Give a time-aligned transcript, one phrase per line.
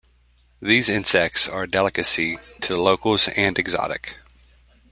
[0.59, 4.17] These insects are a delicacy to the locals and exotic.